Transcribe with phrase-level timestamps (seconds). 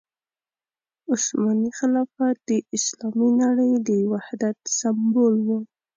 [1.11, 5.59] عثماني خلافت د اسلامي نړۍ د وحدت سمبول وو.